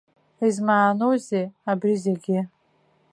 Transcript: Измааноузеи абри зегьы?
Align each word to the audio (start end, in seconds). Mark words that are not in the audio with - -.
Измааноузеи 0.47 1.45
абри 1.71 1.95
зегьы? 2.03 2.39